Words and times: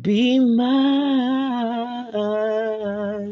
be 0.00 0.38
my 0.38 2.12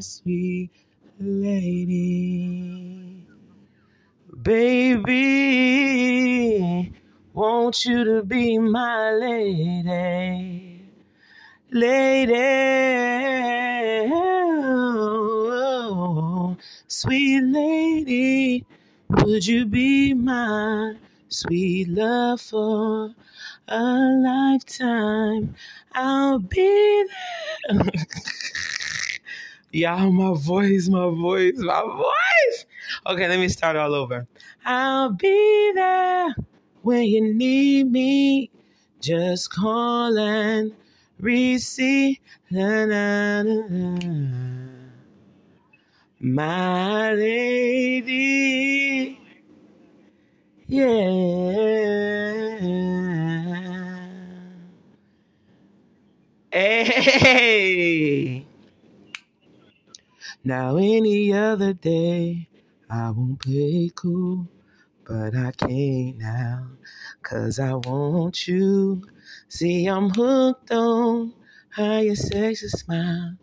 sweet 0.01 0.73
lady. 1.21 3.25
Baby, 4.43 5.13
want 7.33 7.85
you 7.85 8.03
to 8.05 8.25
be 8.25 8.59
my 8.59 9.13
lady. 9.13 10.91
Lady, 11.71 12.35
oh, 15.29 16.57
sweet 16.89 17.43
lady, 17.43 18.65
would 19.11 19.47
you 19.47 19.67
be 19.67 20.15
my 20.15 20.95
sweet 21.37 21.89
love 21.89 22.41
for 22.41 23.15
a 23.69 23.83
lifetime? 24.25 25.55
I'll 25.93 26.39
be 26.39 27.07
there. 27.69 27.93
Y'all, 29.73 30.11
my 30.11 30.33
voice, 30.39 30.89
my 30.89 31.11
voice, 31.11 31.53
my 31.57 31.83
voice. 31.83 32.67
Okay, 33.07 33.29
let 33.29 33.39
me 33.39 33.49
start 33.49 33.77
all 33.77 33.95
over. 33.95 34.27
I'll 34.65 35.11
be 35.13 35.73
there 35.75 36.35
when 36.83 37.05
you 37.05 37.35
need 37.35 37.93
me. 37.93 38.51
Just 39.01 39.53
call 39.53 40.17
and 40.17 40.73
receive. 41.21 42.17
Na, 42.51 42.87
na, 42.87 43.43
na. 43.43 43.99
My 46.21 47.13
lady. 47.13 48.17
Yeah. 50.69 50.87
Hey. 56.51 58.47
Now, 60.43 60.77
any 60.77 61.33
other 61.33 61.73
day, 61.73 62.49
I 62.91 63.11
won't 63.11 63.41
play 63.41 63.93
cool, 63.95 64.49
but 65.07 65.37
I 65.37 65.53
can't 65.53 66.19
now, 66.19 66.67
cause 67.23 67.61
I 67.61 67.75
want 67.75 68.49
you. 68.49 69.03
See, 69.49 69.87
I'm 69.87 70.11
hooked 70.11 70.73
on 70.73 71.33
how 71.71 72.01
your 72.01 72.17
sexy 72.17 72.69
smile, 72.69 73.37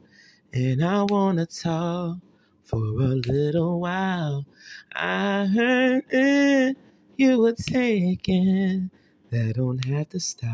and 0.52 0.84
I 0.84 1.04
wanna 1.04 1.46
talk 1.46 2.18
for 2.66 2.78
a 2.80 3.16
little 3.16 3.80
while. 3.80 4.46
I 4.94 5.46
heard 5.46 6.04
that 6.10 6.76
you 7.18 7.40
were 7.40 7.54
taken, 7.54 8.92
that 9.30 9.56
don't 9.56 9.84
have 9.86 10.10
to 10.10 10.20
stop 10.20 10.50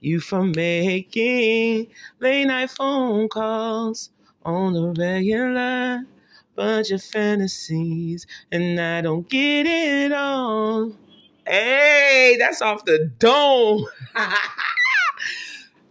you 0.00 0.18
from 0.20 0.52
making 0.56 1.88
late 2.20 2.44
night 2.46 2.70
phone 2.70 3.28
calls 3.28 4.10
on 4.44 4.72
the 4.72 4.94
regular. 5.00 6.04
Bunch 6.56 6.90
of 6.90 7.02
fantasies, 7.02 8.26
and 8.52 8.78
I 8.78 9.00
don't 9.00 9.26
get 9.28 9.66
it 9.66 10.12
all. 10.12 10.92
Hey, 11.46 12.36
that's 12.38 12.60
off 12.60 12.84
the 12.84 13.10
dome. 13.18 13.86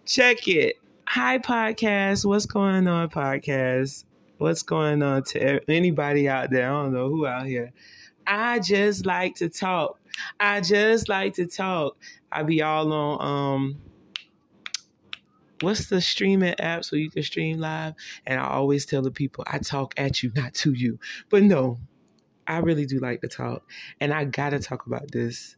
Check 0.06 0.48
it. 0.48 0.76
Hi, 1.08 1.40
podcast. 1.40 2.26
What's 2.26 2.46
going 2.46 2.88
on, 2.88 3.10
podcast? 3.10 4.04
What's 4.38 4.62
going 4.62 5.02
on 5.02 5.24
to 5.24 5.60
anybody 5.70 6.30
out 6.30 6.52
there? 6.52 6.70
I 6.70 6.84
don't 6.84 6.94
know 6.94 7.10
who 7.10 7.26
out 7.26 7.48
here. 7.48 7.72
I 8.30 8.60
just 8.60 9.08
like 9.08 9.36
to 9.38 9.50
talk. 9.50 10.00
I 10.40 10.62
just 10.62 11.10
like 11.10 11.34
to 11.36 11.48
talk. 11.48 11.98
I 12.32 12.44
be 12.44 12.62
all 12.62 12.94
on 12.94 13.22
um 13.22 13.82
what's 15.62 15.88
the 15.90 16.00
streaming 16.00 16.54
apps 16.60 16.92
where 16.92 17.02
you 17.02 17.10
can 17.10 17.24
stream 17.24 17.60
live? 17.60 17.96
And 18.28 18.40
I 18.40 18.48
always 18.48 18.86
tell 18.86 19.02
the 19.02 19.10
people 19.12 19.44
I 19.48 19.58
talk 19.58 19.96
at 19.98 20.22
you, 20.22 20.32
not 20.36 20.54
to 20.56 20.74
you. 20.74 21.00
But 21.30 21.42
no, 21.42 21.80
I 22.48 22.60
really 22.60 22.86
do 22.86 23.00
like 23.00 23.22
to 23.22 23.28
talk. 23.28 23.64
And 24.00 24.14
I 24.14 24.26
gotta 24.26 24.60
talk 24.60 24.86
about 24.86 25.10
this. 25.12 25.58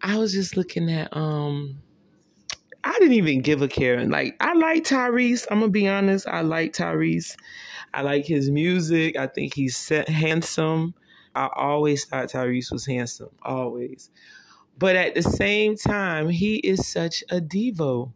I 0.00 0.16
was 0.16 0.32
just 0.32 0.56
looking 0.56 0.90
at 0.90 1.14
um 1.14 1.82
I 2.82 2.94
didn't 2.94 3.12
even 3.12 3.42
give 3.42 3.60
a 3.60 3.68
care. 3.68 4.02
Like 4.06 4.36
I 4.40 4.54
like 4.54 4.84
Tyrese. 4.84 5.46
I'm 5.50 5.60
gonna 5.60 5.70
be 5.70 5.86
honest. 5.86 6.26
I 6.26 6.40
like 6.40 6.72
Tyrese. 6.72 7.36
I 7.92 8.00
like 8.00 8.24
his 8.24 8.50
music. 8.50 9.16
I 9.16 9.26
think 9.26 9.52
he's 9.52 9.86
handsome. 10.08 10.94
I 11.34 11.48
always 11.54 12.04
thought 12.04 12.28
Tyrese 12.28 12.72
was 12.72 12.86
handsome, 12.86 13.30
always. 13.42 14.10
But 14.78 14.96
at 14.96 15.14
the 15.14 15.22
same 15.22 15.76
time, 15.76 16.28
he 16.28 16.56
is 16.56 16.88
such 16.88 17.22
a 17.30 17.40
divo. 17.40 18.12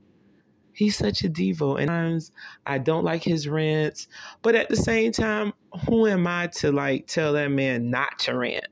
He's 0.73 0.97
such 0.97 1.23
a 1.23 1.29
divo. 1.29 1.81
And 1.81 2.23
I 2.67 2.79
don't 2.79 3.05
like 3.05 3.23
his 3.23 3.47
rants. 3.47 4.09
But 4.43 4.55
at 4.55 4.69
the 4.69 4.77
same 4.77 5.13
time, 5.13 5.53
who 5.87 6.07
am 6.07 6.27
I 6.27 6.49
to 6.59 6.73
like 6.73 7.07
tell 7.07 7.35
that 7.35 7.49
man 7.49 7.91
not 7.91 8.19
to 8.21 8.37
rant? 8.37 8.67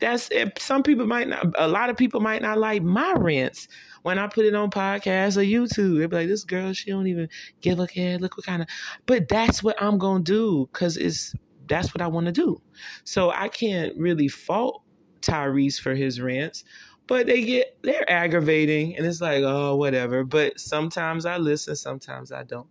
That's 0.00 0.28
it. 0.30 0.58
Some 0.58 0.82
people 0.82 1.06
might 1.06 1.28
not, 1.28 1.54
a 1.56 1.68
lot 1.68 1.90
of 1.90 1.96
people 1.96 2.20
might 2.20 2.42
not 2.42 2.58
like 2.58 2.82
my 2.82 3.12
rants 3.16 3.68
when 4.02 4.18
I 4.18 4.26
put 4.26 4.46
it 4.46 4.54
on 4.54 4.70
podcasts 4.70 5.36
or 5.36 5.42
YouTube. 5.44 5.98
They'd 5.98 6.10
be 6.10 6.16
like, 6.16 6.28
this 6.28 6.42
girl, 6.42 6.72
she 6.72 6.90
don't 6.90 7.06
even 7.06 7.28
give 7.60 7.78
a 7.78 7.86
care. 7.86 8.18
Look 8.18 8.36
what 8.36 8.46
kind 8.46 8.62
of, 8.62 8.68
but 9.06 9.28
that's 9.28 9.62
what 9.62 9.80
I'm 9.80 9.98
going 9.98 10.24
to 10.24 10.32
do 10.32 10.68
because 10.72 10.96
it's, 10.96 11.34
that's 11.68 11.94
what 11.94 12.02
I 12.02 12.06
want 12.06 12.26
to 12.26 12.32
do. 12.32 12.60
So 13.04 13.30
I 13.30 13.48
can't 13.48 13.96
really 13.96 14.28
fault 14.28 14.82
Tyrese 15.20 15.78
for 15.78 15.94
his 15.94 16.20
rants 16.20 16.64
but 17.06 17.26
they 17.26 17.44
get 17.44 17.76
they're 17.82 18.10
aggravating 18.10 18.96
and 18.96 19.06
it's 19.06 19.20
like 19.20 19.42
oh 19.44 19.76
whatever. 19.76 20.24
But 20.24 20.58
sometimes 20.58 21.26
i 21.26 21.36
listen 21.36 21.76
sometimes 21.76 22.32
i 22.32 22.42
don't. 22.42 22.68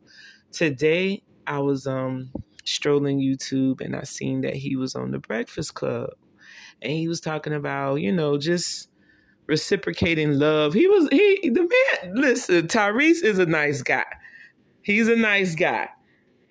Today 0.51 1.22
i 1.47 1.59
was 1.59 1.88
um 1.88 2.31
strolling 2.63 3.19
youtube 3.19 3.81
and 3.81 3.96
i 3.96 4.03
seen 4.03 4.41
that 4.41 4.56
he 4.56 4.75
was 4.75 4.96
on 4.96 5.09
the 5.09 5.18
breakfast 5.18 5.74
club 5.74 6.12
and 6.81 6.91
he 6.91 7.07
was 7.07 7.19
talking 7.19 7.53
about 7.53 7.96
you 7.96 8.12
know 8.12 8.38
just 8.38 8.88
reciprocating 9.47 10.38
love. 10.38 10.74
He 10.74 10.88
was 10.88 11.09
he 11.12 11.50
the 11.50 11.69
man 12.03 12.16
listen 12.16 12.68
tyrese 12.68 13.24
is 13.24 13.40
a 13.40 13.46
nice 13.46 13.81
guy. 13.81 14.06
He's 14.81 15.07
a 15.07 15.16
nice 15.16 15.56
guy 15.56 15.90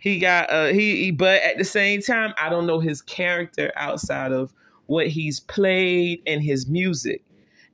he 0.01 0.19
got 0.19 0.51
uh 0.51 0.67
he 0.67 1.11
but 1.11 1.41
at 1.43 1.57
the 1.59 1.65
same 1.65 2.03
time 2.03 2.35
i 2.39 2.49
don't 2.49 2.67
know 2.67 2.81
his 2.81 3.01
character 3.03 3.71
outside 3.77 4.33
of 4.33 4.53
what 4.87 5.07
he's 5.07 5.41
played 5.41 6.21
and 6.27 6.43
his 6.43 6.67
music 6.67 7.23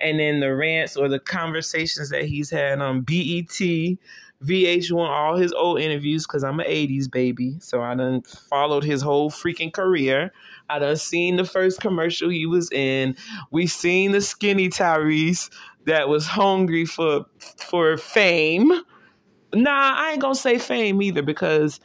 and 0.01 0.21
then 0.21 0.41
the 0.41 0.55
rants 0.55 0.97
or 0.97 1.09
the 1.09 1.19
conversations 1.19 2.11
that 2.11 2.25
he's 2.25 2.51
had 2.51 2.81
on 2.81 3.03
BET, 3.03 3.49
VH1, 4.45 5.09
all 5.09 5.37
his 5.37 5.53
old 5.53 5.81
interviews, 5.81 6.27
because 6.27 6.45
I'm 6.45 6.61
an 6.61 6.67
80s 6.67 7.11
baby. 7.11 7.57
So 7.61 7.81
I 7.83 7.95
done 7.95 8.23
followed 8.23 8.85
his 8.85 9.01
whole 9.01 9.31
freaking 9.31 9.73
career. 9.73 10.33
I 10.69 10.79
done 10.79 10.97
seen 10.97 11.37
the 11.37 11.45
first 11.45 11.81
commercial 11.81 12.29
he 12.29 12.47
was 12.47 12.71
in. 12.71 13.17
We 13.51 13.67
seen 13.67 14.13
the 14.13 14.21
skinny 14.21 14.69
Tyrese 14.69 15.51
that 15.87 16.09
was 16.09 16.27
hungry 16.27 16.85
for 16.85 17.25
for 17.59 17.97
fame. 17.97 18.71
Nah, 19.55 19.95
I 19.97 20.13
ain't 20.13 20.21
gonna 20.21 20.35
say 20.35 20.59
fame 20.59 21.01
either 21.01 21.23
because 21.23 21.81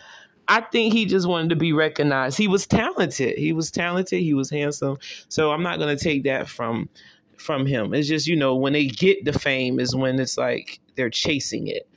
I 0.51 0.59
think 0.59 0.91
he 0.91 1.05
just 1.05 1.29
wanted 1.29 1.47
to 1.51 1.55
be 1.55 1.71
recognized. 1.71 2.37
He 2.37 2.49
was 2.49 2.67
talented. 2.67 3.37
He 3.37 3.53
was 3.53 3.71
talented. 3.71 4.19
He 4.19 4.33
was 4.33 4.49
handsome. 4.49 4.97
So 5.29 5.49
I'm 5.51 5.63
not 5.63 5.79
gonna 5.79 5.95
take 5.95 6.25
that 6.25 6.49
from 6.49 6.89
from 7.37 7.65
him. 7.65 7.93
It's 7.93 8.09
just, 8.09 8.27
you 8.27 8.35
know, 8.35 8.57
when 8.57 8.73
they 8.73 8.87
get 8.87 9.23
the 9.23 9.31
fame 9.31 9.79
is 9.79 9.95
when 9.95 10.19
it's 10.19 10.37
like 10.37 10.81
they're 10.97 11.09
chasing 11.09 11.67
it. 11.67 11.89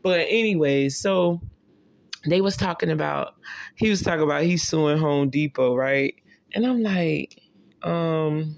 But 0.00 0.20
anyways, 0.28 0.96
so 0.96 1.40
they 2.24 2.40
was 2.40 2.56
talking 2.56 2.90
about 2.92 3.34
he 3.74 3.90
was 3.90 4.00
talking 4.00 4.22
about 4.22 4.44
he's 4.44 4.62
suing 4.62 4.98
Home 4.98 5.28
Depot, 5.28 5.74
right? 5.74 6.14
And 6.54 6.64
I'm 6.64 6.84
like, 6.84 7.42
um, 7.82 8.54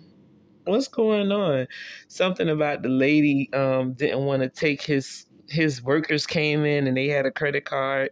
what's 0.64 0.86
going 0.88 1.32
on? 1.32 1.66
Something 2.08 2.50
about 2.50 2.82
the 2.82 2.90
lady 2.90 3.48
um 3.54 3.94
didn't 3.94 4.26
want 4.26 4.42
to 4.42 4.50
take 4.50 4.82
his 4.82 5.24
his 5.50 5.82
workers 5.82 6.26
came 6.26 6.64
in 6.64 6.86
and 6.86 6.96
they 6.96 7.08
had 7.08 7.26
a 7.26 7.30
credit 7.30 7.64
card 7.64 8.10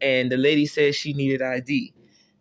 and 0.00 0.30
the 0.30 0.36
lady 0.36 0.64
said 0.64 0.94
she 0.94 1.12
needed 1.12 1.42
ID. 1.42 1.92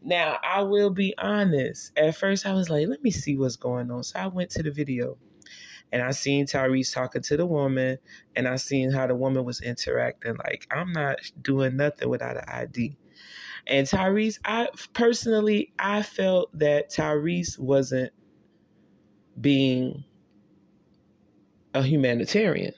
Now, 0.02 0.38
I 0.44 0.62
will 0.62 0.92
be 0.92 1.14
honest. 1.18 1.92
At 1.98 2.16
first, 2.16 2.46
I 2.46 2.54
was 2.54 2.70
like, 2.70 2.88
let 2.88 3.04
me 3.04 3.12
see 3.12 3.36
what's 3.36 3.56
going 3.56 3.92
on. 3.92 4.04
So 4.04 4.20
I 4.20 4.28
went 4.28 4.52
to 4.52 4.64
the 4.64 4.72
video 4.72 5.18
and 5.92 6.02
I 6.02 6.12
seen 6.12 6.46
Tyrese 6.46 6.94
talking 6.94 7.22
to 7.24 7.38
the 7.38 7.46
woman 7.46 7.98
and 8.36 8.48
I 8.48 8.58
seen 8.58 8.92
how 8.92 9.08
the 9.08 9.16
woman 9.16 9.44
was 9.44 9.62
interacting. 9.62 10.36
Like, 10.36 10.68
I'm 10.72 10.92
not 10.92 11.18
doing 11.42 11.76
nothing 11.76 12.10
without 12.10 12.38
an 12.38 12.44
ID. 12.48 12.96
And 13.66 13.88
Tyrese, 13.88 14.40
I 14.46 14.70
personally, 14.94 15.74
I 15.80 16.04
felt 16.04 16.58
that 16.58 16.92
Tyrese 16.92 17.58
wasn't 17.60 18.14
being 19.42 20.04
a 21.74 21.82
humanitarian. 21.82 22.74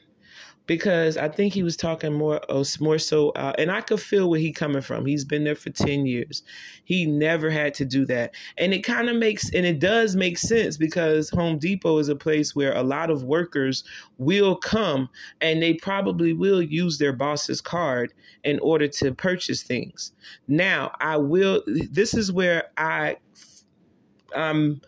Because 0.69 1.17
I 1.17 1.29
think 1.29 1.51
he 1.51 1.63
was 1.63 1.75
talking 1.75 2.13
more 2.13 2.39
oh, 2.47 2.63
more 2.79 2.99
so 2.99 3.29
uh, 3.31 3.53
and 3.57 3.71
I 3.71 3.81
could 3.81 3.99
feel 3.99 4.29
where 4.29 4.39
he 4.39 4.51
coming 4.51 4.83
from. 4.83 5.03
He's 5.03 5.25
been 5.25 5.43
there 5.43 5.55
for 5.55 5.71
10 5.71 6.05
years. 6.05 6.43
He 6.83 7.07
never 7.07 7.49
had 7.49 7.73
to 7.73 7.85
do 7.85 8.05
that. 8.05 8.35
And 8.59 8.71
it 8.71 8.83
kind 8.83 9.09
of 9.09 9.15
makes 9.15 9.51
and 9.51 9.65
it 9.65 9.79
does 9.79 10.15
make 10.15 10.37
sense 10.37 10.77
because 10.77 11.31
Home 11.31 11.57
Depot 11.57 11.97
is 11.97 12.07
a 12.07 12.15
place 12.15 12.55
where 12.55 12.71
a 12.75 12.83
lot 12.83 13.09
of 13.09 13.23
workers 13.23 13.83
will 14.19 14.55
come 14.55 15.09
and 15.41 15.59
they 15.59 15.73
probably 15.73 16.33
will 16.33 16.61
use 16.61 16.99
their 16.99 17.13
boss's 17.13 17.61
card 17.61 18.13
in 18.43 18.59
order 18.59 18.87
to 18.87 19.11
purchase 19.11 19.63
things. 19.63 20.11
Now, 20.47 20.91
I 20.99 21.17
will 21.17 21.63
this 21.65 22.13
is 22.13 22.31
where 22.31 22.65
I 22.77 23.17
um 24.35 24.81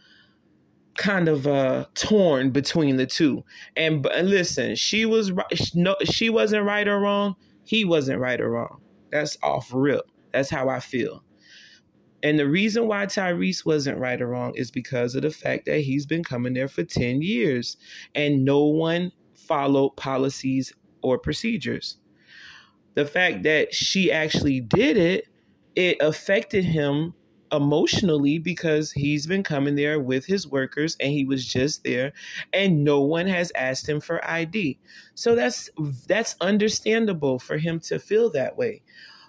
kind 1.02 1.28
of 1.28 1.48
uh 1.48 1.84
torn 1.96 2.52
between 2.52 2.98
the 2.98 3.08
two. 3.08 3.44
And, 3.76 4.06
and 4.06 4.30
listen, 4.30 4.76
she 4.76 5.06
was 5.06 5.32
no 5.74 5.96
she 6.04 6.30
wasn't 6.30 6.66
right 6.66 6.88
or 6.88 7.00
wrong. 7.00 7.36
He 7.66 7.84
wasn't 7.86 8.20
right 8.20 8.40
or 8.40 8.52
wrong. 8.52 8.82
That's 9.12 9.36
off 9.42 9.72
rip. 9.74 10.06
That's 10.32 10.50
how 10.50 10.70
I 10.70 10.80
feel. 10.80 11.24
And 12.24 12.38
the 12.38 12.48
reason 12.48 12.88
why 12.88 13.08
Tyrese 13.08 13.66
wasn't 13.66 13.98
right 13.98 14.22
or 14.22 14.28
wrong 14.28 14.54
is 14.56 14.70
because 14.70 15.16
of 15.16 15.24
the 15.24 15.32
fact 15.32 15.66
that 15.66 15.80
he's 15.80 16.06
been 16.06 16.24
coming 16.24 16.54
there 16.54 16.68
for 16.68 16.84
10 16.84 17.24
years 17.24 17.78
and 18.14 18.46
no 18.46 18.64
one 18.66 19.12
followed 19.34 19.96
policies 19.98 20.72
or 21.02 21.18
procedures. 21.18 21.98
The 22.94 23.06
fact 23.06 23.42
that 23.44 23.74
she 23.74 24.12
actually 24.12 24.62
did 24.62 24.98
it, 24.98 25.26
it 25.76 25.98
affected 26.00 26.64
him 26.64 27.16
emotionally 27.52 28.40
because 28.40 28.92
he's 28.92 29.28
been 29.28 29.44
coming 29.44 29.76
there 29.76 30.00
with 30.00 30.26
his 30.26 30.48
workers 30.48 30.96
and 31.00 31.12
he 31.12 31.26
was 31.26 31.46
just 31.46 31.84
there 31.84 32.14
and 32.54 32.84
no 32.84 33.02
one 33.02 33.28
has 33.28 33.52
asked 33.56 33.88
him 33.88 34.00
for 34.00 34.26
ID. 34.30 34.80
So 35.16 35.36
that's 35.36 35.70
that's 36.08 36.36
understandable 36.42 37.40
for 37.40 37.58
him 37.58 37.80
to 37.82 38.00
feel 38.00 38.30
that 38.32 38.58
way. 38.58 38.82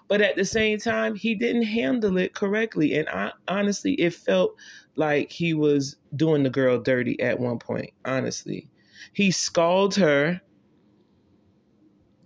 But 0.07 0.21
at 0.21 0.35
the 0.35 0.45
same 0.45 0.79
time, 0.79 1.15
he 1.15 1.33
didn't 1.35 1.63
handle 1.63 2.17
it 2.17 2.33
correctly 2.33 2.93
and 2.95 3.09
I 3.09 3.31
honestly 3.47 3.93
it 3.93 4.13
felt 4.13 4.55
like 4.95 5.31
he 5.31 5.53
was 5.53 5.95
doing 6.15 6.43
the 6.43 6.49
girl 6.49 6.79
dirty 6.79 7.19
at 7.19 7.39
one 7.39 7.59
point, 7.59 7.91
honestly. 8.05 8.69
He 9.13 9.31
scalded 9.31 10.01
her 10.01 10.41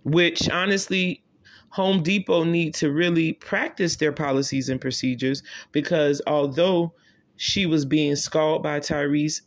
which 0.04 0.48
honestly 0.48 1.22
Home 1.70 2.02
Depot 2.02 2.44
need 2.44 2.74
to 2.74 2.90
really 2.90 3.34
practice 3.34 3.96
their 3.96 4.12
policies 4.12 4.68
and 4.68 4.80
procedures 4.80 5.42
because 5.72 6.22
although 6.26 6.94
she 7.36 7.66
was 7.66 7.84
being 7.84 8.16
scalded 8.16 8.62
by 8.62 8.80
Tyrese 8.80 9.42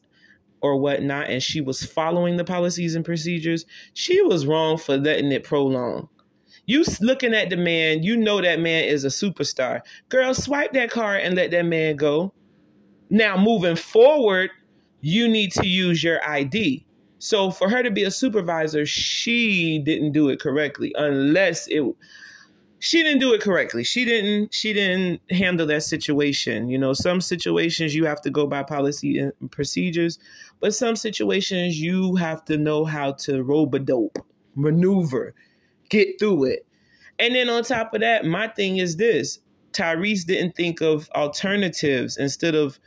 or 0.62 0.78
whatnot, 0.78 1.30
and 1.30 1.42
she 1.42 1.60
was 1.60 1.84
following 1.84 2.38
the 2.38 2.44
policies 2.44 2.96
and 2.96 3.04
procedures, 3.04 3.66
she 3.94 4.22
was 4.22 4.46
wrong 4.46 4.78
for 4.78 4.96
letting 4.98 5.32
it 5.32 5.44
prolong. 5.44 6.08
You 6.68 6.86
looking 7.02 7.34
at 7.34 7.50
the 7.50 7.58
man, 7.58 8.04
you 8.04 8.16
know 8.16 8.42
that 8.42 8.60
man 8.60 8.84
is 8.84 9.04
a 9.04 9.08
superstar. 9.08 9.82
Girl, 10.10 10.34
swipe 10.34 10.74
that 10.74 10.92
card 10.92 11.22
and 11.22 11.36
let 11.36 11.52
that 11.52 11.66
man 11.66 11.96
go. 11.96 12.34
Now, 13.10 13.36
moving 13.36 13.76
forward, 13.76 14.52
you 15.02 15.28
need 15.28 15.52
to 15.54 15.68
use 15.68 16.04
your 16.04 16.26
ID. 16.26 16.86
So 17.22 17.52
for 17.52 17.70
her 17.70 17.84
to 17.84 17.92
be 17.92 18.02
a 18.02 18.10
supervisor, 18.10 18.84
she 18.84 19.78
didn't 19.78 20.12
do 20.12 20.30
it 20.30 20.40
correctly 20.40 20.92
unless 20.98 21.68
it 21.68 21.84
she 22.80 23.04
didn't 23.04 23.20
do 23.20 23.32
it 23.36 23.42
correctly. 23.42 23.84
She 23.84 24.06
didn't 24.06 24.56
she 24.56 24.74
didn't 24.74 25.22
handle 25.30 25.68
that 25.68 25.84
situation. 25.84 26.68
You 26.68 26.80
know, 26.80 26.94
some 26.94 27.22
situations 27.22 27.94
you 27.94 28.06
have 28.06 28.22
to 28.22 28.32
go 28.32 28.48
by 28.48 28.64
policy 28.64 29.20
and 29.20 29.34
procedures, 29.52 30.18
but 30.60 30.74
some 30.74 30.96
situations 30.96 31.80
you 31.80 32.16
have 32.16 32.44
to 32.46 32.58
know 32.58 32.86
how 32.86 33.12
to 33.26 33.44
rope 33.44 33.76
a 33.76 33.80
dope, 33.80 34.18
maneuver, 34.56 35.36
get 35.90 36.18
through 36.18 36.46
it. 36.46 36.66
And 37.20 37.36
then 37.36 37.52
on 37.52 37.64
top 37.64 37.94
of 37.94 38.02
that, 38.02 38.26
my 38.26 38.48
thing 38.48 38.78
is 38.78 38.96
this. 38.96 39.38
Tyrese 39.74 40.26
didn't 40.26 40.56
think 40.56 40.82
of 40.82 41.08
alternatives 41.14 42.18
instead 42.18 42.56
of 42.56 42.80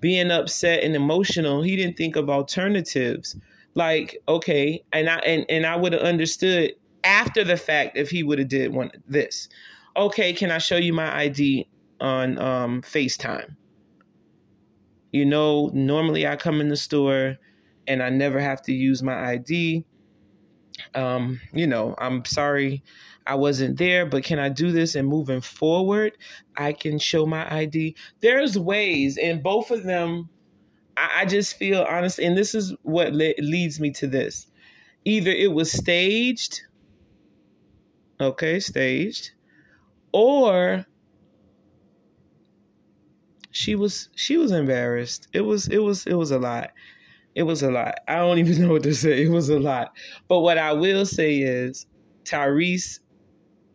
being 0.00 0.30
upset 0.30 0.82
and 0.82 0.96
emotional. 0.96 1.60
He 1.60 1.76
didn't 1.76 1.98
think 1.98 2.16
of 2.16 2.30
alternatives 2.30 3.36
like 3.74 4.16
okay 4.28 4.82
and 4.92 5.08
i 5.08 5.16
and, 5.18 5.44
and 5.48 5.66
i 5.66 5.76
would 5.76 5.92
have 5.92 6.02
understood 6.02 6.72
after 7.02 7.44
the 7.44 7.56
fact 7.56 7.96
if 7.96 8.10
he 8.10 8.22
would 8.22 8.38
have 8.38 8.48
did 8.48 8.72
one 8.72 8.90
this. 9.06 9.48
Okay 9.96 10.32
can 10.32 10.50
i 10.50 10.58
show 10.58 10.76
you 10.76 10.92
my 10.92 11.14
id 11.24 11.68
on 12.00 12.38
um 12.38 12.82
facetime? 12.82 13.56
You 15.12 15.24
know 15.24 15.70
normally 15.74 16.26
i 16.26 16.36
come 16.36 16.60
in 16.60 16.68
the 16.68 16.76
store 16.76 17.36
and 17.86 18.02
i 18.02 18.08
never 18.08 18.40
have 18.40 18.62
to 18.62 18.72
use 18.72 19.02
my 19.02 19.32
id 19.32 19.84
um 20.94 21.40
you 21.52 21.66
know 21.66 21.94
i'm 21.98 22.24
sorry 22.24 22.82
i 23.26 23.34
wasn't 23.34 23.78
there 23.78 24.06
but 24.06 24.24
can 24.24 24.38
i 24.38 24.48
do 24.48 24.72
this? 24.72 24.94
And 24.94 25.06
moving 25.06 25.40
forward 25.40 26.16
i 26.56 26.72
can 26.72 26.98
show 26.98 27.26
my 27.26 27.48
id 27.60 27.96
there's 28.20 28.58
ways 28.58 29.18
and 29.18 29.42
both 29.42 29.70
of 29.70 29.84
them 29.84 30.28
I, 30.96 31.24
just 31.26 31.56
feel 31.56 31.82
honest, 31.82 32.18
and 32.18 32.36
this 32.36 32.54
is 32.54 32.74
what 32.82 33.12
le- 33.12 33.34
leads 33.38 33.80
me 33.80 33.90
to 33.92 34.06
this. 34.06 34.46
Either 35.04 35.30
it 35.30 35.52
was 35.52 35.70
staged, 35.70 36.62
okay, 38.20 38.60
staged, 38.60 39.32
or 40.12 40.86
she 43.50 43.74
was 43.74 44.08
she 44.14 44.36
was 44.36 44.52
embarrassed. 44.52 45.28
It 45.32 45.42
was 45.42 45.68
it 45.68 45.78
was 45.78 46.06
it 46.06 46.14
was 46.14 46.30
a 46.30 46.38
lot. 46.38 46.70
It 47.34 47.44
was 47.44 47.62
a 47.62 47.70
lot. 47.70 47.96
I 48.08 48.16
don't 48.16 48.38
even 48.38 48.62
know 48.66 48.72
what 48.72 48.82
to 48.84 48.94
say. 48.94 49.24
It 49.24 49.30
was 49.30 49.48
a 49.48 49.58
lot. 49.58 49.92
But 50.28 50.40
what 50.40 50.58
I 50.58 50.72
will 50.72 51.06
say 51.06 51.38
is 51.38 51.86
Tyrese 52.24 53.00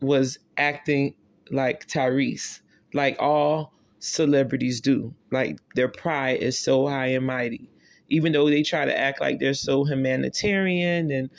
was 0.02 0.40
acting 0.58 1.14
like 1.52 1.88
Tyrese, 1.88 2.62
like 2.94 3.18
all 3.20 3.74
celebrities 4.00 4.82
do. 4.82 5.14
Like 5.32 5.60
their 5.76 5.88
pride 5.88 6.40
is 6.42 6.58
so 6.58 6.88
high 6.88 7.08
and 7.08 7.26
mighty. 7.26 7.70
Even 8.10 8.32
though 8.32 8.50
they 8.50 8.64
try 8.64 8.86
to 8.86 8.98
act 8.98 9.22
like 9.22 9.40
they're 9.40 9.54
so 9.54 9.84
humanitarian 9.84 11.12
and, 11.12 11.30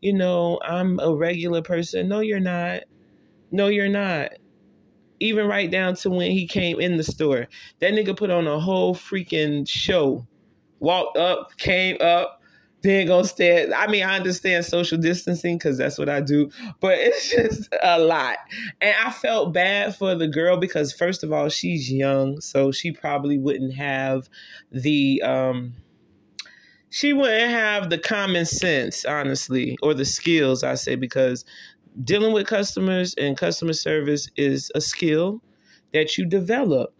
you 0.00 0.12
know, 0.12 0.58
I'm 0.64 0.98
a 0.98 1.14
regular 1.14 1.62
person. 1.62 2.08
No, 2.08 2.20
you're 2.20 2.40
not. 2.40 2.82
No, 3.52 3.68
you're 3.68 3.88
not. 3.88 4.32
Even 5.20 5.46
right 5.46 5.70
down 5.70 5.94
to 5.96 6.10
when 6.10 6.32
he 6.32 6.46
came 6.46 6.80
in 6.80 6.96
the 6.96 7.04
store. 7.04 7.46
That 7.78 7.92
nigga 7.92 8.16
put 8.16 8.30
on 8.30 8.46
a 8.48 8.58
whole 8.58 8.94
freaking 8.94 9.68
show. 9.68 10.26
Walked 10.80 11.16
up, 11.16 11.56
came 11.56 11.96
up, 12.00 12.42
then 12.82 13.06
gonna 13.06 13.24
stay. 13.24 13.72
I 13.72 13.86
mean, 13.88 14.04
I 14.04 14.16
understand 14.16 14.64
social 14.64 14.98
distancing 14.98 15.58
because 15.58 15.78
that's 15.78 15.98
what 15.98 16.08
I 16.08 16.20
do, 16.20 16.50
but 16.80 16.98
it's 16.98 17.30
just 17.36 17.68
a 17.82 17.98
lot. 17.98 18.36
And 18.80 18.94
I 19.04 19.10
felt 19.10 19.52
bad 19.52 19.96
for 19.96 20.14
the 20.14 20.28
girl 20.28 20.56
because 20.56 20.92
first 20.92 21.24
of 21.24 21.32
all, 21.32 21.48
she's 21.48 21.90
young, 21.90 22.40
so 22.40 22.72
she 22.72 22.92
probably 22.92 23.38
wouldn't 23.38 23.74
have 23.74 24.28
the 24.70 25.22
um 25.22 25.74
she 26.90 27.12
wouldn't 27.12 27.50
have 27.50 27.90
the 27.90 27.98
common 27.98 28.46
sense, 28.46 29.04
honestly, 29.04 29.76
or 29.82 29.92
the 29.92 30.04
skills, 30.04 30.62
I 30.62 30.76
say, 30.76 30.94
because 30.94 31.44
dealing 32.04 32.32
with 32.32 32.46
customers 32.46 33.14
and 33.18 33.36
customer 33.36 33.72
service 33.72 34.30
is 34.36 34.70
a 34.74 34.80
skill 34.80 35.42
that 35.92 36.16
you 36.16 36.26
develop 36.26 36.94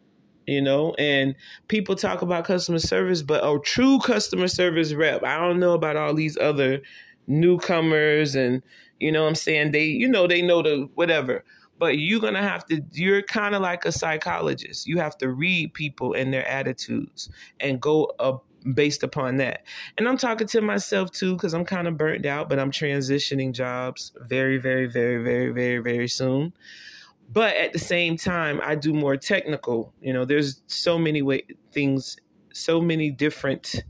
you 0.47 0.61
know? 0.63 0.95
And 0.99 1.35
people 1.69 1.95
talk 1.95 2.23
about 2.23 2.45
customer 2.45 2.79
service 2.79 3.23
but 3.23 3.45
a 3.45 3.59
true 3.61 3.99
customer 4.01 4.49
service 4.49 4.93
rep 4.95 5.25
i 5.25 5.37
don't 5.39 5.61
know 5.61 5.73
about 5.73 5.97
all 5.97 6.15
these 6.15 6.37
other 6.39 6.81
newcomers 7.27 8.35
and 8.35 8.63
you 8.99 9.13
know 9.13 9.27
i'm 9.27 9.35
saying? 9.35 9.73
They 9.73 9.85
you 9.85 10.09
know 10.09 10.27
they 10.27 10.43
know 10.43 10.63
the 10.63 10.89
whatever. 10.95 11.45
But 11.79 11.99
you're 11.99 12.21
gonna 12.21 12.43
have 12.43 12.65
to 12.67 12.81
you're 12.93 13.23
kind 13.23 13.55
of 13.55 13.61
like 13.61 13.85
a 13.85 13.93
psychologist. 13.93 14.87
You 14.87 14.99
have 14.99 15.19
to 15.19 15.29
read 15.29 15.75
people 15.75 16.15
and 16.15 16.33
their 16.33 16.47
attitudes 16.49 17.29
and 17.61 17.81
go 17.81 18.13
up 18.19 18.45
based 18.75 19.03
upon 19.03 19.37
that. 19.37 19.63
And 19.97 20.09
i'm 20.09 20.17
talking 20.17 20.47
to 20.49 20.61
myself 20.61 21.11
too 21.13 21.35
because 21.35 21.55
i'm 21.55 21.65
kind 21.65 21.87
of 21.87 21.97
burnt 21.97 22.27
out 22.27 22.49
but 22.49 22.59
i'm 22.59 22.71
transitioning 22.71 23.53
jobs 23.53 24.13
very 24.23 24.59
very 24.59 24.87
very 24.87 25.23
very 25.23 25.51
very 25.51 25.79
very 25.79 26.09
soon 26.09 26.53
but 27.33 27.57
at 27.57 27.73
the 27.73 27.79
same 27.79 28.17
time 28.17 28.61
i 28.63 28.75
do 28.75 28.93
more 28.93 29.17
technical. 29.17 29.93
You 30.01 30.13
know 30.13 30.25
there's 30.25 30.63
so 30.67 30.99
many 30.99 31.23
way 31.23 31.43
things 31.73 32.17
so 32.53 32.81
many 32.81 33.11
different 33.11 33.85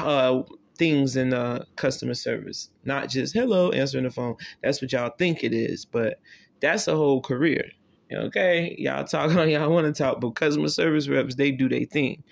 uh, 0.00 0.42
things 0.76 1.14
in 1.16 1.32
uh, 1.32 1.64
customer 1.76 2.14
service. 2.14 2.70
Not 2.84 3.08
just 3.08 3.32
hello 3.32 3.70
answering 3.70 4.02
the 4.04 4.10
phone. 4.10 4.34
That's 4.62 4.82
what 4.82 4.92
y'all 4.92 5.12
think 5.18 5.44
it 5.44 5.52
is 5.52 5.84
but 5.84 6.20
that's 6.60 6.88
a 6.88 6.96
whole 6.96 7.20
career. 7.20 7.64
Okay 8.12 8.74
y'all 8.78 9.04
talk 9.04 9.34
on 9.34 9.50
y'all 9.50 9.70
want 9.70 9.86
to 9.86 10.02
talk 10.02 10.20
but 10.20 10.30
customer 10.30 10.68
service 10.68 11.08
reps 11.08 11.34
they 11.34 11.50
do 11.50 11.68
their 11.68 11.84
thing. 11.84 12.22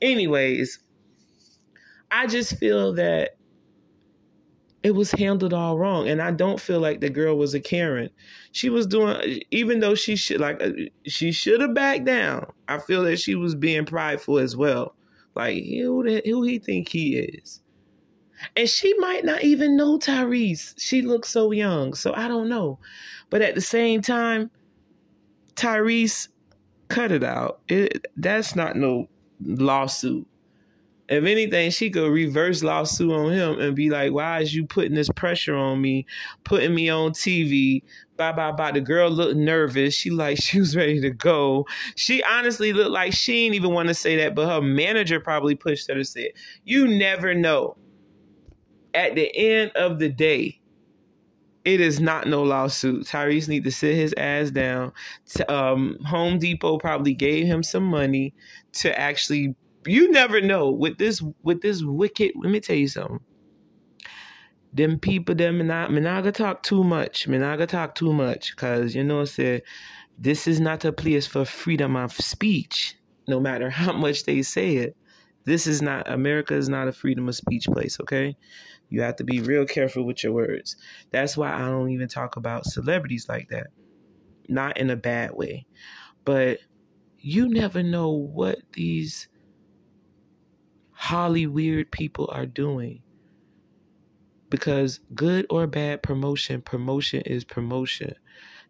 Anyways 0.00 0.78
i 2.10 2.26
just 2.26 2.58
feel 2.58 2.92
that 2.92 3.36
it 4.82 4.92
was 4.92 5.12
handled 5.12 5.52
all 5.54 5.78
wrong 5.78 6.08
and 6.08 6.22
i 6.22 6.30
don't 6.30 6.60
feel 6.60 6.80
like 6.80 7.00
the 7.00 7.10
girl 7.10 7.36
was 7.36 7.54
a 7.54 7.60
karen 7.60 8.10
she 8.52 8.68
was 8.68 8.86
doing 8.86 9.40
even 9.50 9.80
though 9.80 9.94
she 9.94 10.16
should 10.16 10.40
like 10.40 10.62
uh, 10.62 10.70
she 11.06 11.32
should 11.32 11.60
have 11.60 11.74
backed 11.74 12.04
down 12.04 12.46
i 12.68 12.78
feel 12.78 13.02
that 13.02 13.18
she 13.18 13.34
was 13.34 13.54
being 13.54 13.84
prideful 13.84 14.38
as 14.38 14.56
well 14.56 14.94
like 15.34 15.64
who, 15.64 16.20
who 16.24 16.42
he 16.42 16.58
think 16.58 16.88
he 16.88 17.16
is 17.18 17.60
And 18.56 18.68
she 18.68 18.94
might 18.98 19.24
not 19.24 19.42
even 19.44 19.76
know 19.76 19.98
Tyrese. 19.98 20.74
She 20.78 21.02
looks 21.02 21.28
so 21.28 21.52
young. 21.52 21.94
So 21.94 22.12
I 22.14 22.28
don't 22.28 22.48
know. 22.48 22.78
But 23.30 23.42
at 23.42 23.54
the 23.54 23.60
same 23.60 24.02
time, 24.02 24.50
Tyrese 25.54 26.28
cut 26.88 27.12
it 27.12 27.24
out. 27.24 27.60
It 27.68 28.06
that's 28.16 28.54
not 28.56 28.76
no 28.76 29.08
lawsuit. 29.40 30.26
If 31.12 31.24
anything, 31.24 31.70
she 31.70 31.90
could 31.90 32.10
reverse 32.10 32.62
lawsuit 32.62 33.12
on 33.12 33.32
him 33.32 33.60
and 33.60 33.76
be 33.76 33.90
like, 33.90 34.12
"Why 34.12 34.40
is 34.40 34.54
you 34.54 34.64
putting 34.66 34.94
this 34.94 35.10
pressure 35.10 35.54
on 35.54 35.82
me, 35.82 36.06
putting 36.42 36.74
me 36.74 36.88
on 36.88 37.10
TV?" 37.12 37.82
Bye 38.16 38.32
bye 38.32 38.52
bye. 38.52 38.72
The 38.72 38.80
girl 38.80 39.10
looked 39.10 39.36
nervous. 39.36 39.94
She 39.94 40.08
like 40.08 40.38
she 40.42 40.58
was 40.58 40.74
ready 40.74 41.02
to 41.02 41.10
go. 41.10 41.66
She 41.96 42.22
honestly 42.22 42.72
looked 42.72 42.92
like 42.92 43.12
she 43.12 43.44
didn't 43.44 43.56
even 43.56 43.72
want 43.72 43.88
to 43.88 43.94
say 43.94 44.16
that, 44.16 44.34
but 44.34 44.48
her 44.48 44.62
manager 44.62 45.20
probably 45.20 45.54
pushed 45.54 45.88
her 45.88 45.94
to 45.94 46.04
say 46.04 46.22
it. 46.22 46.38
You 46.64 46.88
never 46.88 47.34
know. 47.34 47.76
At 48.94 49.14
the 49.14 49.34
end 49.36 49.72
of 49.74 49.98
the 49.98 50.08
day, 50.08 50.60
it 51.66 51.80
is 51.80 52.00
not 52.00 52.26
no 52.26 52.42
lawsuit. 52.42 53.06
Tyrese 53.06 53.48
need 53.48 53.64
to 53.64 53.70
sit 53.70 53.96
his 53.96 54.14
ass 54.16 54.50
down. 54.50 54.92
Um, 55.48 55.98
Home 56.06 56.38
Depot 56.38 56.78
probably 56.78 57.14
gave 57.14 57.46
him 57.46 57.62
some 57.62 57.84
money 57.84 58.34
to 58.74 58.98
actually. 58.98 59.54
You 59.86 60.10
never 60.10 60.40
know 60.40 60.70
with 60.70 60.98
this 60.98 61.22
with 61.42 61.62
this 61.62 61.82
wicked. 61.82 62.32
Let 62.36 62.50
me 62.50 62.60
tell 62.60 62.76
you 62.76 62.88
something. 62.88 63.20
Them 64.72 64.98
people, 64.98 65.34
them 65.34 65.58
me 65.58 65.64
not, 65.64 65.90
gonna 65.90 66.32
talk 66.32 66.62
too 66.62 66.82
much. 66.82 67.28
Not 67.28 67.56
gonna 67.56 67.66
talk 67.66 67.94
too 67.94 68.12
much, 68.12 68.56
cause 68.56 68.94
you 68.94 69.04
know, 69.04 69.24
say 69.24 69.62
this 70.18 70.46
is 70.46 70.60
not 70.60 70.84
a 70.84 70.92
place 70.92 71.26
for 71.26 71.44
freedom 71.44 71.96
of 71.96 72.12
speech. 72.12 72.96
No 73.28 73.40
matter 73.40 73.68
how 73.82 73.92
much 73.92 74.24
they 74.24 74.42
say 74.42 74.76
it, 74.76 74.96
this 75.44 75.66
is 75.66 75.82
not 75.82 76.10
America 76.10 76.54
is 76.54 76.68
not 76.68 76.88
a 76.88 76.92
freedom 76.92 77.28
of 77.28 77.34
speech 77.34 77.66
place. 77.66 77.98
Okay, 78.00 78.36
you 78.88 79.02
have 79.02 79.16
to 79.16 79.24
be 79.24 79.40
real 79.40 79.66
careful 79.66 80.04
with 80.04 80.22
your 80.22 80.32
words. 80.32 80.76
That's 81.10 81.36
why 81.36 81.52
I 81.52 81.66
don't 81.66 81.90
even 81.90 82.08
talk 82.08 82.36
about 82.36 82.66
celebrities 82.66 83.28
like 83.28 83.48
that. 83.48 83.66
Not 84.48 84.78
in 84.78 84.90
a 84.90 84.96
bad 84.96 85.32
way. 85.32 85.66
But 86.24 86.58
you 87.18 87.48
never 87.48 87.82
know 87.82 88.10
what 88.10 88.58
these 88.72 89.28
Holly 91.02 91.48
weird 91.48 91.90
people 91.90 92.30
are 92.32 92.46
doing. 92.46 93.02
Because 94.50 95.00
good 95.16 95.46
or 95.50 95.66
bad 95.66 96.00
promotion, 96.00 96.62
promotion 96.62 97.22
is 97.22 97.42
promotion. 97.42 98.14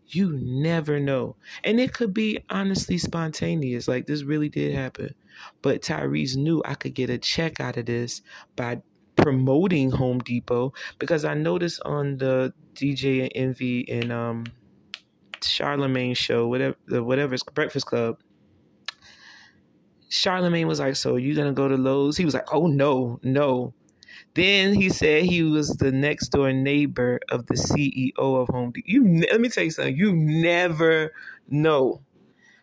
You 0.07 0.33
never 0.33 0.99
know. 0.99 1.37
And 1.63 1.79
it 1.79 1.93
could 1.93 2.15
be 2.15 2.39
honestly 2.49 2.97
spontaneous. 2.97 3.87
Like 3.87 4.07
this 4.07 4.23
really 4.23 4.49
did 4.49 4.75
happen. 4.75 5.15
But 5.61 5.83
Tyrese 5.83 6.37
knew 6.39 6.63
I 6.65 6.73
could 6.73 6.95
get 6.95 7.11
a 7.11 7.19
check 7.19 7.61
out 7.61 7.77
of 7.77 7.85
this 7.85 8.23
by 8.57 8.81
promoting 9.17 9.91
Home 9.91 10.21
Depot 10.21 10.73
because 10.99 11.27
I 11.27 11.35
noticed 11.35 11.83
on 11.85 12.17
the 12.17 12.55
DJ 12.75 13.25
and 13.25 13.33
Envy 13.35 13.87
and 13.91 14.11
um 14.11 14.45
Charlemagne 15.43 16.15
show, 16.15 16.49
whatever 16.49 16.77
the 16.87 17.05
whatever's 17.05 17.43
Breakfast 17.43 17.85
Club. 17.85 18.17
Charlemagne 20.13 20.67
was 20.69 20.79
like, 20.79 20.97
"So 20.97 21.17
you 21.17 21.35
gonna 21.35 21.53
go 21.53 21.69
to 21.69 21.77
Lowe's?" 21.77 22.17
He 22.17 22.25
was 22.25 22.35
like, 22.35 22.53
"Oh 22.53 22.67
no, 22.67 23.19
no." 23.23 23.73
Then 24.35 24.75
he 24.75 24.89
said 24.89 25.25
he 25.25 25.43
was 25.43 25.71
the 25.77 25.91
next 25.91 26.29
door 26.29 26.53
neighbor 26.53 27.21
of 27.31 27.47
the 27.47 27.55
CEO 27.55 28.13
of 28.17 28.49
Home 28.49 28.71
Depot. 28.71 28.87
You 28.87 29.27
let 29.31 29.41
me 29.41 29.49
tell 29.49 29.65
you 29.65 29.71
something. 29.71 29.97
You 29.97 30.15
never 30.15 31.13
know. 31.49 32.03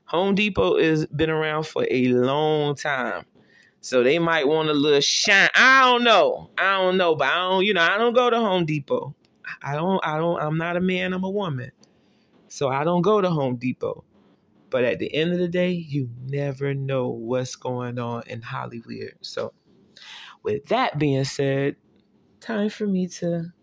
Home 0.05 0.35
Depot 0.35 0.79
has 0.79 1.05
been 1.07 1.29
around 1.29 1.67
for 1.67 1.85
a 1.89 2.07
long 2.09 2.75
time. 2.75 3.25
So 3.81 4.03
they 4.03 4.19
might 4.19 4.47
want 4.47 4.69
a 4.69 4.73
little 4.73 4.99
shine. 4.99 5.49
I 5.55 5.81
don't 5.81 6.03
know. 6.03 6.49
I 6.57 6.77
don't 6.77 6.97
know, 6.97 7.15
but 7.15 7.27
I 7.29 7.35
don't, 7.35 7.65
you 7.65 7.73
know, 7.73 7.81
I 7.81 7.97
don't 7.97 8.13
go 8.13 8.29
to 8.29 8.37
Home 8.37 8.65
Depot. 8.65 9.15
I 9.61 9.75
don't, 9.75 10.03
I 10.05 10.17
don't, 10.17 10.39
I'm 10.41 10.57
not 10.57 10.77
a 10.77 10.81
man, 10.81 11.13
I'm 11.13 11.23
a 11.23 11.29
woman. 11.29 11.71
So 12.47 12.69
I 12.69 12.83
don't 12.83 13.01
go 13.01 13.21
to 13.21 13.29
Home 13.29 13.55
Depot. 13.55 14.03
But 14.69 14.83
at 14.83 14.99
the 14.99 15.13
end 15.13 15.33
of 15.33 15.39
the 15.39 15.47
day, 15.47 15.71
you 15.71 16.09
never 16.25 16.73
know 16.73 17.09
what's 17.09 17.55
going 17.55 17.99
on 17.99 18.23
in 18.27 18.41
Hollywood. 18.41 19.15
So 19.21 19.53
with 20.43 20.65
that 20.67 20.99
being 20.99 21.23
said, 21.25 21.77
time 22.39 22.69
for 22.69 22.88
me 22.88 23.07
to 23.07 23.53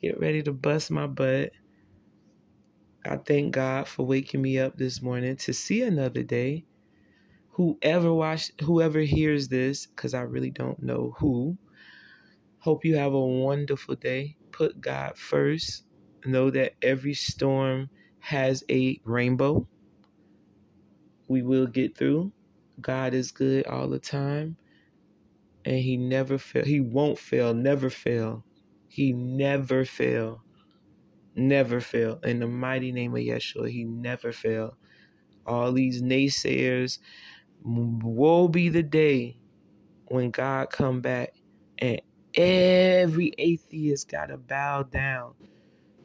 get 0.00 0.20
ready 0.20 0.42
to 0.42 0.52
bust 0.52 0.90
my 0.90 1.06
butt. 1.06 1.52
I 3.04 3.16
thank 3.16 3.54
God 3.54 3.88
for 3.88 4.06
waking 4.06 4.42
me 4.42 4.58
up 4.58 4.76
this 4.76 5.02
morning 5.02 5.36
to 5.36 5.52
see 5.52 5.82
another 5.82 6.22
day 6.22 6.66
whoever 7.50 8.12
watch 8.14 8.52
whoever 8.62 9.00
hears 9.00 9.48
this 9.48 9.86
because 9.86 10.14
i 10.14 10.20
really 10.20 10.50
don't 10.50 10.82
know 10.82 11.14
who 11.18 11.56
hope 12.58 12.84
you 12.84 12.96
have 12.96 13.12
a 13.12 13.26
wonderful 13.26 13.94
day 13.96 14.36
put 14.52 14.80
god 14.80 15.16
first 15.16 15.84
know 16.24 16.50
that 16.50 16.74
every 16.82 17.14
storm 17.14 17.88
has 18.18 18.62
a 18.70 19.00
rainbow 19.04 19.66
we 21.30 21.42
will 21.42 21.68
get 21.68 21.98
through 21.98 22.32
god 22.82 23.14
is 23.14 23.32
good 23.32 23.66
all 23.68 23.88
the 23.88 24.00
time 24.00 24.58
and 25.64 25.78
he 25.78 25.96
never 25.96 26.38
fail 26.38 26.64
he 26.64 26.80
won't 26.80 27.18
fail 27.18 27.54
never 27.54 27.90
fail 27.90 28.44
he 28.88 29.12
never 29.12 29.84
fail 29.86 30.44
never 31.36 31.80
fail 31.80 32.20
in 32.24 32.40
the 32.40 32.48
mighty 32.48 32.92
name 32.92 33.14
of 33.14 33.20
yeshua 33.22 33.70
he 33.70 33.84
never 33.84 34.32
fail 34.32 34.78
all 35.46 35.72
these 35.72 36.02
naysayers 36.02 36.98
woe 37.64 38.48
be 38.48 38.68
the 38.70 38.82
day 38.84 39.36
when 40.08 40.30
God 40.30 40.70
come 40.70 41.00
back 41.00 41.34
and 41.78 42.00
every 42.34 43.32
atheist 43.38 44.10
gotta 44.10 44.36
bow 44.38 44.84
down. 44.84 45.34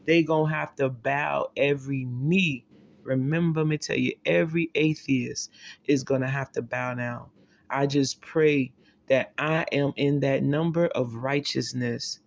They 0.05 0.23
gonna 0.23 0.53
have 0.53 0.75
to 0.77 0.89
bow 0.89 1.51
every 1.57 2.05
knee. 2.05 2.65
Remember 3.05 3.65
me 3.65 3.79
tell 3.79 3.97
you, 3.97 4.13
every 4.25 4.71
atheist 4.75 5.51
is 5.85 6.03
gonna 6.03 6.29
have 6.29 6.51
to 6.53 6.63
bow 6.63 6.95
down. 6.95 7.27
I 7.69 7.87
just 7.87 8.21
pray 8.21 8.73
that 9.09 9.33
I 9.39 9.65
am 9.73 9.93
in 9.97 10.21
that 10.21 10.43
number 10.43 10.87
of 10.87 11.15
righteousness. 11.15 12.21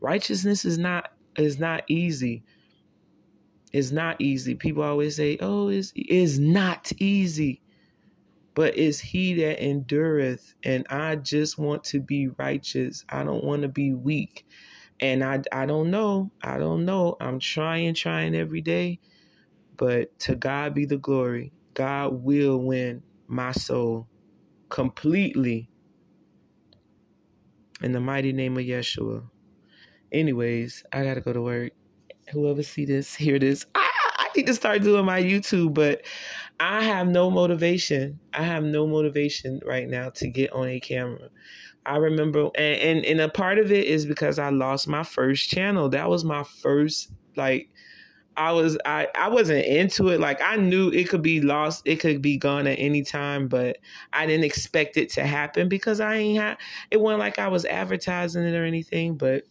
Righteousness 0.00 0.64
is 0.64 0.78
not 0.78 1.12
is 1.38 1.58
not 1.60 1.84
easy. 1.88 2.44
It's 3.72 3.92
not 3.92 4.20
easy. 4.20 4.54
People 4.56 4.82
always 4.84 5.16
say, 5.16 5.38
"Oh, 5.40 5.68
it's 5.68 5.92
is 5.96 6.38
not 6.40 6.92
easy." 7.00 7.54
but 8.56 8.78
it's 8.78 9.00
he 9.00 9.34
that 9.36 9.64
endureth. 9.64 10.54
And 10.64 10.86
I 10.90 11.16
just 11.16 11.58
want 11.58 11.84
to 11.86 12.00
be 12.00 12.28
righteous. 12.28 13.04
I 13.10 13.24
don't 13.24 13.44
want 13.44 13.62
to 13.62 13.68
be 13.68 13.94
weak. 13.94 14.46
And 15.00 15.24
I, 15.24 15.42
I 15.52 15.66
don't 15.66 15.90
know. 15.90 16.32
I 16.42 16.58
don't 16.58 16.86
know. 16.86 17.16
I'm 17.20 17.40
trying, 17.40 17.94
trying 17.94 18.36
every 18.36 18.62
day. 18.62 19.00
But 19.76 20.18
to 20.20 20.36
God 20.36 20.74
be 20.74 20.86
the 20.86 20.98
glory. 20.98 21.52
God 21.74 22.22
will 22.22 22.58
win 22.58 23.02
my 23.28 23.52
soul 23.52 24.08
completely. 24.68 25.70
In 27.82 27.92
the 27.92 28.00
mighty 28.00 28.32
name 28.32 28.56
of 28.56 28.64
Yeshua. 28.64 29.28
Anyways, 30.12 30.82
I 30.92 31.04
gotta 31.04 31.20
go 31.20 31.32
to 31.32 31.42
work. 31.42 31.72
Whoever 32.32 32.62
see 32.62 32.86
this, 32.86 33.14
hear 33.16 33.38
this. 33.38 33.66
I, 33.74 33.90
I 34.18 34.28
need 34.36 34.46
to 34.46 34.54
start 34.54 34.82
doing 34.82 35.04
my 35.04 35.22
YouTube, 35.22 35.74
but 35.74 36.02
I 36.58 36.82
have 36.82 37.08
no 37.08 37.30
motivation. 37.30 38.18
I 38.32 38.42
have 38.44 38.64
no 38.64 38.86
motivation 38.86 39.60
right 39.66 39.88
now 39.88 40.10
to 40.10 40.28
get 40.28 40.52
on 40.52 40.68
a 40.68 40.80
camera. 40.80 41.28
I 41.84 41.98
remember, 41.98 42.50
and, 42.56 42.80
and, 42.80 43.04
and 43.04 43.20
a 43.20 43.28
part 43.28 43.58
of 43.58 43.70
it 43.70 43.86
is 43.86 44.06
because 44.06 44.38
I 44.38 44.50
lost 44.50 44.88
my 44.88 45.04
first 45.04 45.48
channel. 45.50 45.88
That 45.90 46.08
was 46.08 46.24
my 46.24 46.44
first, 46.44 47.12
like, 47.36 47.70
I 48.36 48.52
was, 48.52 48.76
I, 48.84 49.08
I 49.14 49.28
wasn't 49.28 49.64
into 49.64 50.08
it. 50.08 50.20
Like, 50.20 50.40
I 50.40 50.56
knew 50.56 50.90
it 50.90 51.08
could 51.08 51.22
be 51.22 51.40
lost, 51.40 51.82
it 51.84 51.96
could 52.00 52.20
be 52.20 52.36
gone 52.36 52.66
at 52.66 52.78
any 52.78 53.02
time, 53.02 53.48
but 53.48 53.78
I 54.12 54.26
didn't 54.26 54.44
expect 54.44 54.96
it 54.96 55.10
to 55.10 55.26
happen 55.26 55.68
because 55.68 56.00
I 56.00 56.16
ain't 56.16 56.38
had, 56.38 56.58
it 56.90 57.00
wasn't 57.00 57.20
like 57.20 57.38
I 57.38 57.48
was 57.48 57.64
advertising 57.64 58.44
it 58.44 58.54
or 58.54 58.64
anything, 58.64 59.16
but 59.16 59.44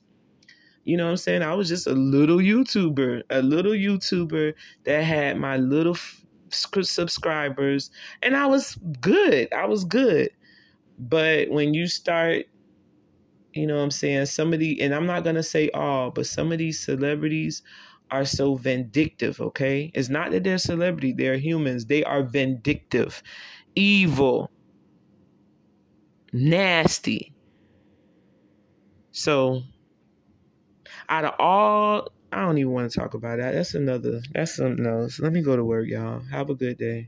you 0.83 0.97
know 0.97 1.05
what 1.05 1.11
I'm 1.11 1.17
saying? 1.17 1.41
I 1.41 1.55
was 1.55 1.67
just 1.67 1.87
a 1.87 1.93
little 1.93 2.37
YouTuber, 2.37 3.23
a 3.31 3.41
little 3.41 3.71
YouTuber 3.71 4.53
that 4.83 5.03
had 5.03 5.37
my 5.37 5.57
little 5.57 5.97
subscribers 6.51 7.89
and 8.21 8.35
I 8.37 8.45
was 8.45 8.75
good. 9.01 9.51
I 9.51 9.65
was 9.65 9.83
good. 9.83 10.29
But 10.99 11.49
when 11.49 11.73
you 11.73 11.87
start 11.87 12.45
you 13.55 13.65
know 13.65 13.77
what 13.77 13.83
I'm 13.83 13.91
saying, 13.91 14.25
some 14.25 14.53
of 14.53 14.59
the 14.59 14.79
and 14.81 14.93
I'm 14.93 15.05
not 15.05 15.23
going 15.23 15.37
to 15.37 15.43
say 15.43 15.69
all, 15.69 16.11
but 16.11 16.27
some 16.27 16.51
of 16.51 16.57
these 16.57 16.79
celebrities 16.79 17.63
are 18.11 18.25
so 18.25 18.55
vindictive, 18.55 19.39
okay? 19.41 19.91
It's 19.93 20.09
not 20.09 20.31
that 20.31 20.43
they're 20.43 20.57
celebrity, 20.57 21.13
they're 21.13 21.37
humans. 21.37 21.85
They 21.85 22.03
are 22.03 22.23
vindictive, 22.23 23.21
evil, 23.75 24.51
nasty. 26.33 27.33
So 29.11 29.61
out 31.09 31.25
of 31.25 31.33
all 31.39 32.09
I 32.31 32.41
don't 32.41 32.57
even 32.57 32.73
want 32.73 32.91
to 32.91 32.99
talk 32.99 33.13
about 33.13 33.37
that. 33.37 33.53
That's 33.53 33.75
another. 33.75 34.21
That's 34.33 34.55
something 34.55 34.85
else. 34.85 35.19
Let 35.19 35.31
me 35.31 35.41
go 35.41 35.55
to 35.55 35.63
work, 35.63 35.87
y'all. 35.87 36.21
Have 36.31 36.49
a 36.49 36.55
good 36.55 36.77
day. 36.77 37.03